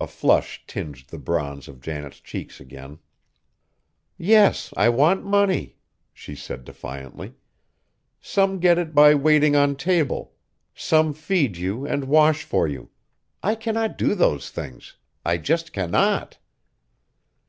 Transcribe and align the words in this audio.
A 0.00 0.06
flush 0.06 0.62
tinged 0.68 1.08
the 1.08 1.18
bronze 1.18 1.66
of 1.66 1.80
Janet's 1.80 2.20
cheeks 2.20 2.60
again. 2.60 3.00
"Yes: 4.16 4.72
I 4.76 4.88
want 4.90 5.24
money!" 5.24 5.74
she 6.14 6.36
said 6.36 6.62
defiantly. 6.64 7.34
"Some 8.20 8.60
get 8.60 8.78
it 8.78 8.94
by 8.94 9.12
waiting 9.16 9.56
on 9.56 9.74
table. 9.74 10.34
Some 10.72 11.12
feed 11.12 11.56
you 11.56 11.84
and 11.84 12.04
wash 12.04 12.44
for 12.44 12.68
you. 12.68 12.90
I 13.42 13.56
cannot 13.56 13.98
do 13.98 14.14
those 14.14 14.50
things, 14.50 14.94
I 15.24 15.36
just 15.36 15.72
cannot!" 15.72 16.38